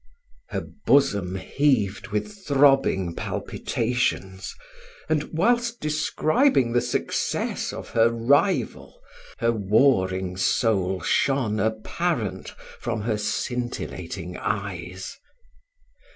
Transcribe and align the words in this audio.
Her 0.49 0.61
bosom 0.87 1.35
heaved 1.35 2.07
with 2.07 2.43
throbbing 2.47 3.13
palpitations; 3.13 4.55
and, 5.07 5.25
whilst 5.25 5.79
describing 5.79 6.73
the 6.73 6.81
success 6.81 7.71
of 7.71 7.89
her 7.89 8.09
rival, 8.09 8.99
her 9.37 9.51
warring 9.51 10.37
soul 10.37 11.01
shone 11.03 11.59
apparent 11.59 12.49
from 12.79 13.01
her 13.01 13.19
scintillating 13.19 14.37
eyes. 14.37 15.19